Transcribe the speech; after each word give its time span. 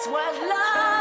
It's 0.00 0.06
when 0.06 0.48
love's 0.48 0.97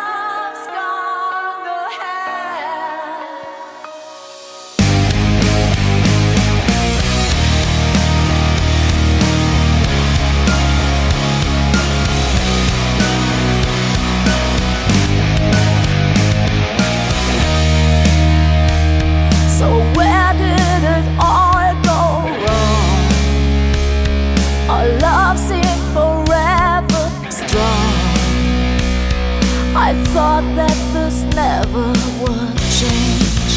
I 29.89 29.93
thought 30.13 30.43
that 30.57 30.77
this 30.91 31.23
never 31.33 31.87
would 32.19 32.57
change. 32.75 33.53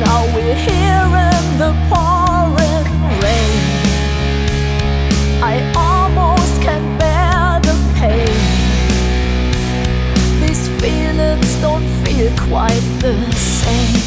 Now 0.00 0.24
we're 0.34 0.54
here 0.54 1.10
in 1.28 1.44
the 1.60 1.72
pouring 1.90 2.88
rain. 3.20 3.60
I 5.42 5.60
almost 5.76 6.62
can't 6.62 6.98
bear 6.98 7.60
the 7.60 7.76
pain. 8.00 8.40
These 10.40 10.70
feelings 10.80 11.54
don't 11.60 11.86
feel 12.02 12.32
quite 12.48 12.86
the 13.02 13.30
same. 13.32 13.99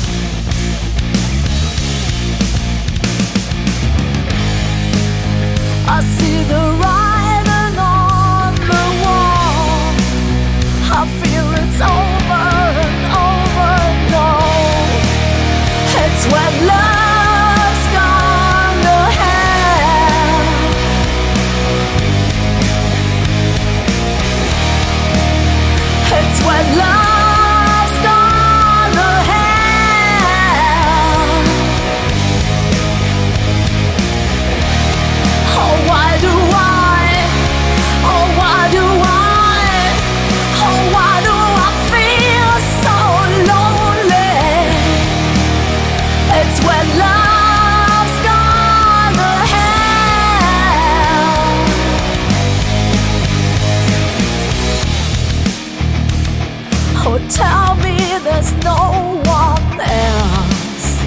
there's 58.44 58.64
no 58.64 59.22
one 59.26 59.80
else. 59.80 61.00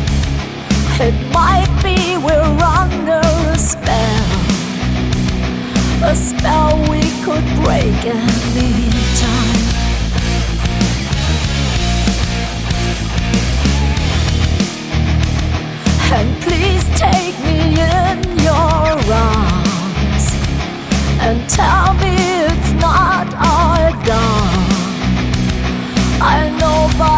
It 0.99 1.15
might 1.33 1.69
be 1.83 2.17
we're 2.17 2.65
under 2.65 3.21
a 3.21 3.59
spell, 3.59 4.41
a 6.03 6.15
spell 6.17 6.79
we 6.91 7.03
could 7.25 7.45
break 7.63 8.05
any 8.07 8.91
time. 9.21 9.65
And 16.19 16.43
please 16.43 16.85
take 16.99 17.39
me 17.45 17.59
in 17.77 18.39
your 18.39 18.89
arms 19.13 20.25
and 21.21 21.49
tell 21.51 21.93
me 21.95 22.17
it's 22.47 22.73
not 22.81 23.27
all 23.35 24.05
done. 24.05 24.67
I 26.19 26.49
know, 26.59 26.89
but. 26.99 27.16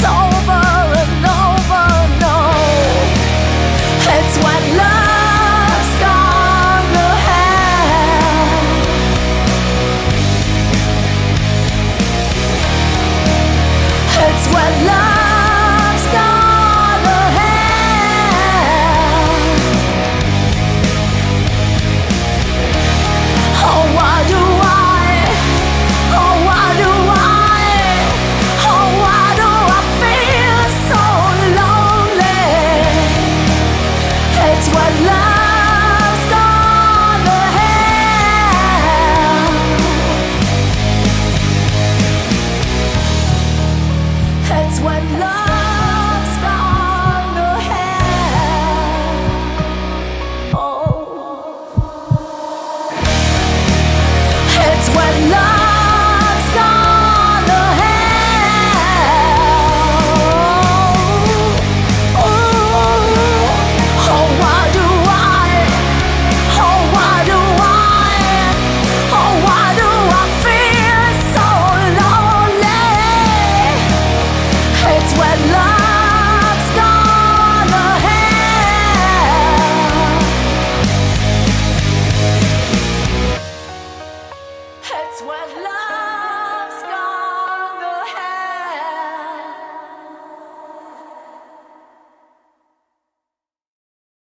soul. 0.00 0.29